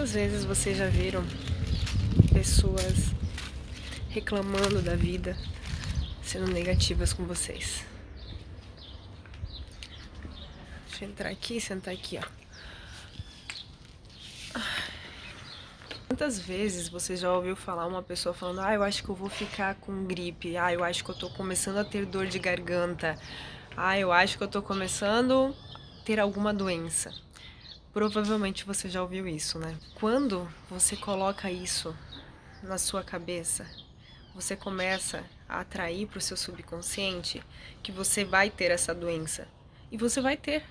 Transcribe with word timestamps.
Quantas 0.00 0.14
vezes 0.14 0.44
vocês 0.46 0.78
já 0.78 0.86
viram 0.86 1.22
pessoas 2.32 3.12
reclamando 4.08 4.80
da 4.80 4.96
vida, 4.96 5.36
sendo 6.22 6.50
negativas 6.50 7.12
com 7.12 7.26
vocês? 7.26 7.84
Deixa 10.88 11.04
eu 11.04 11.10
entrar 11.10 11.28
aqui 11.28 11.58
e 11.58 11.60
sentar 11.60 11.92
aqui, 11.92 12.18
ó. 12.18 12.22
Quantas 16.08 16.40
vezes 16.40 16.88
você 16.88 17.14
já 17.14 17.30
ouviu 17.30 17.54
falar 17.54 17.84
uma 17.84 18.02
pessoa 18.02 18.34
falando, 18.34 18.60
ah, 18.60 18.72
eu 18.72 18.82
acho 18.82 19.04
que 19.04 19.10
eu 19.10 19.14
vou 19.14 19.28
ficar 19.28 19.74
com 19.74 20.06
gripe, 20.06 20.56
ah, 20.56 20.72
eu 20.72 20.82
acho 20.82 21.04
que 21.04 21.10
eu 21.10 21.14
tô 21.14 21.28
começando 21.28 21.76
a 21.76 21.84
ter 21.84 22.06
dor 22.06 22.26
de 22.26 22.38
garganta, 22.38 23.18
ah, 23.76 23.98
eu 23.98 24.10
acho 24.10 24.38
que 24.38 24.44
eu 24.44 24.48
tô 24.48 24.62
começando 24.62 25.54
a 26.00 26.04
ter 26.06 26.18
alguma 26.18 26.54
doença. 26.54 27.12
Provavelmente 27.92 28.64
você 28.64 28.88
já 28.88 29.02
ouviu 29.02 29.26
isso, 29.26 29.58
né? 29.58 29.76
Quando 29.94 30.48
você 30.68 30.96
coloca 30.96 31.50
isso 31.50 31.94
na 32.62 32.78
sua 32.78 33.02
cabeça, 33.02 33.66
você 34.34 34.54
começa 34.54 35.24
a 35.48 35.60
atrair 35.60 36.06
para 36.06 36.18
o 36.18 36.20
seu 36.20 36.36
subconsciente 36.36 37.42
que 37.82 37.90
você 37.90 38.24
vai 38.24 38.48
ter 38.48 38.70
essa 38.70 38.94
doença. 38.94 39.48
E 39.90 39.96
você 39.96 40.20
vai 40.20 40.36
ter. 40.36 40.62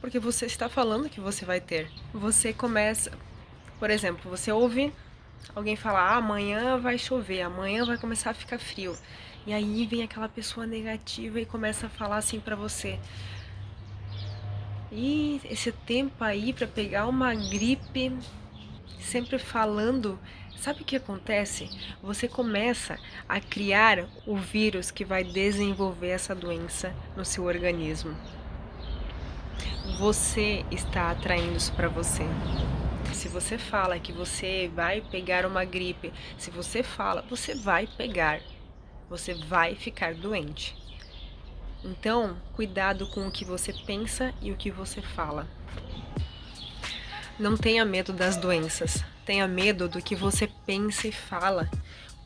Porque 0.00 0.18
você 0.18 0.46
está 0.46 0.68
falando 0.68 1.08
que 1.08 1.20
você 1.20 1.44
vai 1.44 1.60
ter. 1.60 1.88
Você 2.12 2.52
começa, 2.52 3.12
por 3.78 3.88
exemplo, 3.88 4.28
você 4.28 4.50
ouve 4.50 4.92
alguém 5.54 5.76
falar: 5.76 6.00
ah, 6.00 6.16
amanhã 6.16 6.78
vai 6.78 6.98
chover, 6.98 7.42
amanhã 7.42 7.84
vai 7.84 7.96
começar 7.96 8.30
a 8.30 8.34
ficar 8.34 8.58
frio. 8.58 8.96
E 9.46 9.52
aí 9.52 9.86
vem 9.86 10.02
aquela 10.02 10.28
pessoa 10.28 10.66
negativa 10.66 11.40
e 11.40 11.46
começa 11.46 11.86
a 11.86 11.90
falar 11.90 12.16
assim 12.16 12.40
para 12.40 12.56
você: 12.56 12.98
e 14.92 15.40
esse 15.44 15.70
tempo 15.70 16.24
aí 16.24 16.52
para 16.52 16.66
pegar 16.66 17.06
uma 17.06 17.34
gripe, 17.34 18.12
sempre 18.98 19.38
falando, 19.38 20.18
sabe 20.58 20.82
o 20.82 20.84
que 20.84 20.96
acontece? 20.96 21.70
Você 22.02 22.26
começa 22.26 22.98
a 23.28 23.40
criar 23.40 24.08
o 24.26 24.36
vírus 24.36 24.90
que 24.90 25.04
vai 25.04 25.22
desenvolver 25.22 26.08
essa 26.08 26.34
doença 26.34 26.94
no 27.16 27.24
seu 27.24 27.44
organismo. 27.44 28.16
Você 29.98 30.64
está 30.70 31.10
atraindo 31.10 31.56
isso 31.56 31.72
para 31.72 31.88
você. 31.88 32.24
Se 33.12 33.28
você 33.28 33.58
fala 33.58 33.98
que 33.98 34.12
você 34.12 34.70
vai 34.74 35.00
pegar 35.00 35.44
uma 35.44 35.64
gripe, 35.64 36.12
se 36.38 36.50
você 36.50 36.82
fala, 36.82 37.22
você 37.28 37.54
vai 37.54 37.86
pegar. 37.86 38.40
Você 39.08 39.34
vai 39.34 39.74
ficar 39.74 40.14
doente. 40.14 40.79
Então, 41.82 42.36
cuidado 42.54 43.06
com 43.06 43.26
o 43.26 43.30
que 43.30 43.44
você 43.44 43.72
pensa 43.72 44.34
e 44.42 44.52
o 44.52 44.56
que 44.56 44.70
você 44.70 45.00
fala. 45.00 45.46
Não 47.38 47.56
tenha 47.56 47.84
medo 47.86 48.12
das 48.12 48.36
doenças, 48.36 49.02
tenha 49.24 49.48
medo 49.48 49.88
do 49.88 50.02
que 50.02 50.14
você 50.14 50.46
pensa 50.66 51.08
e 51.08 51.12
fala, 51.12 51.70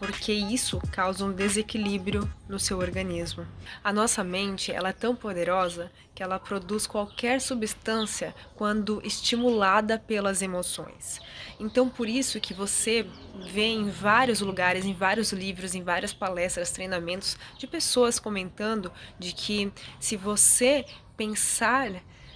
porque 0.04 0.32
isso 0.34 0.78
causa 0.92 1.24
um 1.24 1.32
desequilíbrio 1.32 2.30
no 2.46 2.58
seu 2.58 2.78
organismo. 2.78 3.46
A 3.82 3.90
nossa 3.90 4.22
mente, 4.22 4.70
ela 4.70 4.90
é 4.90 4.92
tão 4.92 5.16
poderosa 5.16 5.90
que 6.14 6.22
ela 6.22 6.38
produz 6.38 6.86
qualquer 6.86 7.40
substância 7.40 8.34
quando 8.54 9.00
estimulada 9.02 9.98
pelas 9.98 10.42
emoções. 10.42 11.20
Então, 11.58 11.88
por 11.88 12.06
isso 12.06 12.38
que 12.38 12.52
você 12.52 13.06
vê 13.50 13.64
em 13.64 13.88
vários 13.88 14.42
lugares, 14.42 14.84
em 14.84 14.92
vários 14.92 15.32
livros, 15.32 15.74
em 15.74 15.82
várias 15.82 16.12
palestras, 16.12 16.70
treinamentos 16.70 17.38
de 17.58 17.66
pessoas 17.66 18.18
comentando 18.18 18.92
de 19.18 19.32
que 19.32 19.72
se 19.98 20.18
você 20.18 20.84
pensar 21.16 21.90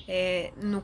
é, 0.09 0.53
no 0.57 0.83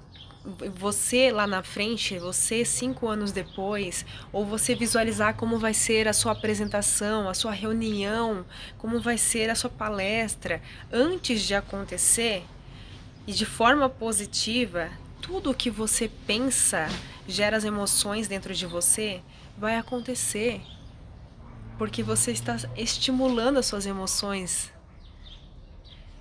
você 0.75 1.33
lá 1.33 1.47
na 1.47 1.63
frente, 1.63 2.19
você 2.19 2.65
cinco 2.65 3.09
anos 3.09 3.33
depois, 3.33 4.05
ou 4.31 4.45
você 4.45 4.75
visualizar 4.75 5.35
como 5.35 5.59
vai 5.59 5.73
ser 5.73 6.07
a 6.07 6.13
sua 6.13 6.33
apresentação, 6.33 7.29
a 7.29 7.35
sua 7.35 7.53
reunião, 7.53 8.45
como 8.77 9.01
vai 9.01 9.17
ser 9.17 9.49
a 9.49 9.55
sua 9.55 9.71
palestra 9.71 10.61
antes 10.93 11.43
de 11.43 11.55
acontecer 11.55 12.45
e 13.27 13.33
de 13.33 13.47
forma 13.47 13.89
positiva, 13.89 14.91
tudo 15.23 15.51
o 15.51 15.55
que 15.55 15.71
você 15.71 16.11
pensa 16.27 16.89
gera 17.27 17.57
as 17.57 17.65
emoções 17.65 18.29
dentro 18.29 18.55
de 18.55 18.67
você, 18.67 19.23
vai 19.57 19.77
acontecer. 19.77 20.61
Porque 21.79 22.03
você 22.03 22.33
está 22.33 22.57
estimulando 22.77 23.59
as 23.59 23.67
suas 23.67 23.87
emoções 23.87 24.74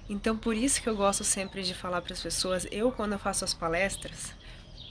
então, 0.09 0.35
por 0.35 0.55
isso 0.55 0.81
que 0.81 0.89
eu 0.89 0.95
gosto 0.95 1.23
sempre 1.23 1.63
de 1.63 1.73
falar 1.73 2.01
para 2.01 2.13
as 2.13 2.21
pessoas, 2.21 2.67
eu 2.71 2.91
quando 2.91 3.13
eu 3.13 3.19
faço 3.19 3.45
as 3.45 3.53
palestras, 3.53 4.33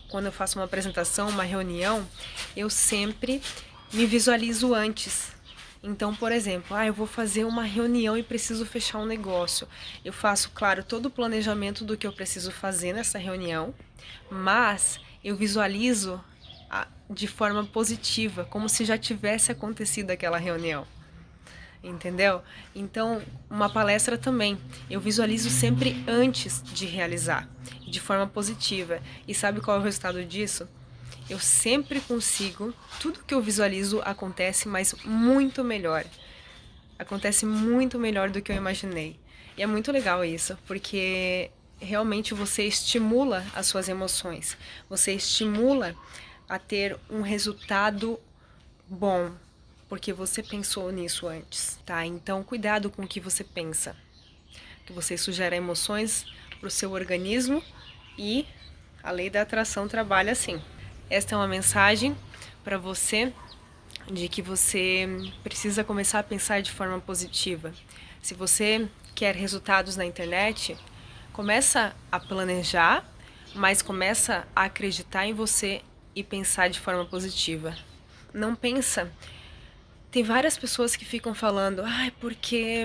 quando 0.09 0.27
eu 0.27 0.33
faço 0.33 0.59
uma 0.59 0.65
apresentação, 0.65 1.29
uma 1.29 1.43
reunião, 1.43 2.07
eu 2.57 2.71
sempre 2.71 3.43
me 3.93 4.07
visualizo 4.07 4.75
antes. 4.75 5.33
Então, 5.83 6.15
por 6.15 6.31
exemplo, 6.31 6.77
ah, 6.77 6.87
eu 6.87 6.95
vou 6.95 7.07
fazer 7.07 7.45
uma 7.45 7.65
reunião 7.65 8.17
e 8.17 8.23
preciso 8.23 8.65
fechar 8.65 8.99
um 8.99 9.07
negócio. 9.07 9.69
Eu 10.05 10.13
faço, 10.13 10.51
claro, 10.55 10.85
todo 10.85 11.07
o 11.07 11.11
planejamento 11.11 11.85
do 11.85 11.97
que 11.97 12.07
eu 12.07 12.13
preciso 12.13 12.53
fazer 12.53 12.93
nessa 12.93 13.19
reunião, 13.19 13.75
mas 14.31 15.01
eu 15.25 15.37
visualizo 15.37 16.23
de 17.11 17.27
forma 17.27 17.65
positiva, 17.65 18.45
como 18.45 18.69
se 18.69 18.85
já 18.85 18.97
tivesse 18.97 19.53
acontecido 19.53 20.11
aquela 20.11 20.39
reunião 20.39 20.87
entendeu? 21.83 22.43
Então, 22.75 23.21
uma 23.51 23.69
palestra 23.69 24.17
também, 24.17 24.59
eu 24.89 25.01
visualizo 25.01 25.51
sempre 25.51 26.03
antes 26.07 26.63
de 26.63 26.87
realizar, 26.87 27.49
de 27.87 28.01
forma 28.01 28.27
positiva. 28.27 29.01
E 29.27 29.35
sabe 29.35 29.61
qual 29.61 29.77
é 29.77 29.81
o 29.81 29.83
resultado 29.83 30.25
disso? 30.25 30.69
Eu 31.29 31.39
sempre 31.39 32.01
consigo, 32.01 32.75
tudo 33.01 33.25
que 33.25 33.35
eu 33.35 33.41
visualizo 33.41 34.01
acontece, 34.05 34.69
mas 34.69 34.95
muito 35.05 35.65
melhor. 35.65 36.05
Acontece 36.99 37.47
muito 37.47 37.99
melhor 37.99 38.31
do 38.31 38.43
que 38.43 38.53
eu 38.53 38.57
imaginei. 38.57 39.19
E 39.57 39.63
é 39.63 39.67
muito 39.67 39.93
legal 39.93 40.25
isso, 40.25 40.57
porque 40.67 41.51
realmente 41.81 42.33
você 42.33 42.65
estimula 42.65 43.45
as 43.55 43.67
suas 43.67 43.89
emoções. 43.89 44.57
Você 44.89 45.13
estimula 45.13 45.95
a 46.49 46.59
ter 46.59 46.97
um 47.11 47.23
resultado 47.23 48.19
bom, 48.89 49.33
porque 49.93 50.11
você 50.11 50.43
pensou 50.43 50.91
nisso 50.91 51.29
antes, 51.29 51.79
tá? 51.85 52.07
Então, 52.07 52.43
cuidado 52.43 52.89
com 52.89 53.03
o 53.03 53.07
que 53.07 53.21
você 53.21 53.45
pensa. 53.45 53.95
Que 54.87 54.93
você 54.95 55.19
sugere 55.19 55.55
emoções 55.55 56.25
para 56.59 56.69
o 56.69 56.71
seu 56.71 56.93
organismo 56.93 57.63
e 58.17 58.47
a 59.03 59.11
lei 59.11 59.29
da 59.29 59.43
atração 59.43 59.87
trabalha 59.87 60.33
assim. 60.33 60.59
Esta 61.11 61.35
é 61.35 61.37
uma 61.37 61.47
mensagem 61.47 62.17
para 62.65 62.79
você 62.79 63.35
de 64.11 64.31
que 64.31 64.41
você 64.41 65.07
precisa 65.45 65.85
começar 65.85 66.21
a 66.21 66.23
pensar 66.23 66.63
de 66.63 66.73
forma 66.73 66.99
positiva. 66.99 67.71
Se 68.23 68.33
você 68.33 68.89
quer 69.15 69.35
resultados 69.35 69.95
na 69.95 70.07
internet, 70.07 70.75
começa 71.35 71.95
a 72.11 72.19
planejar, 72.19 73.07
mas 73.55 73.83
começa 73.83 74.49
a 74.57 74.63
acreditar 74.63 75.27
em 75.27 75.35
você 75.35 75.83
e 76.15 76.25
pensar 76.25 76.69
de 76.69 76.81
forma 76.81 77.05
positiva. 77.05 77.77
Não 78.33 78.55
pensa 78.55 79.13
tem 80.13 80.23
várias 80.23 80.59
pessoas 80.59 80.95
que 80.95 81.07
ficam 81.07 81.35
falando, 81.35 81.81
ah, 81.81 82.13
porque 82.21 82.85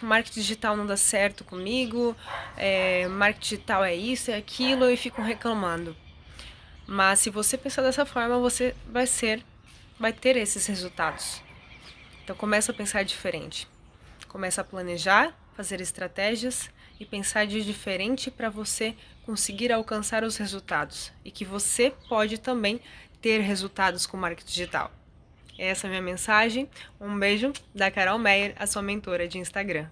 marketing 0.00 0.40
digital 0.40 0.74
não 0.74 0.86
dá 0.86 0.96
certo 0.96 1.44
comigo, 1.44 2.16
é, 2.56 3.06
marketing 3.08 3.56
digital 3.56 3.84
é 3.84 3.94
isso, 3.94 4.30
é 4.30 4.36
aquilo, 4.38 4.90
e 4.90 4.96
ficam 4.96 5.22
reclamando. 5.22 5.94
Mas 6.86 7.20
se 7.20 7.28
você 7.28 7.58
pensar 7.58 7.82
dessa 7.82 8.06
forma, 8.06 8.38
você 8.38 8.74
vai 8.90 9.06
ser, 9.06 9.44
vai 10.00 10.14
ter 10.14 10.34
esses 10.34 10.64
resultados. 10.64 11.42
Então 12.24 12.34
começa 12.34 12.72
a 12.72 12.74
pensar 12.74 13.02
diferente. 13.02 13.68
Começa 14.26 14.62
a 14.62 14.64
planejar, 14.64 15.36
fazer 15.54 15.78
estratégias 15.78 16.70
e 16.98 17.04
pensar 17.04 17.46
de 17.46 17.62
diferente 17.62 18.30
para 18.30 18.48
você 18.48 18.96
conseguir 19.26 19.70
alcançar 19.70 20.24
os 20.24 20.38
resultados 20.38 21.12
e 21.22 21.30
que 21.30 21.44
você 21.44 21.92
pode 22.08 22.38
também 22.38 22.80
ter 23.20 23.40
resultados 23.40 24.06
com 24.06 24.16
marketing 24.16 24.48
digital. 24.48 25.01
Essa 25.64 25.86
é 25.86 25.88
a 25.88 25.90
minha 25.90 26.02
mensagem. 26.02 26.68
Um 27.00 27.16
beijo 27.16 27.52
da 27.72 27.88
Carol 27.88 28.18
Meyer, 28.18 28.52
a 28.58 28.66
sua 28.66 28.82
mentora 28.82 29.28
de 29.28 29.38
Instagram. 29.38 29.86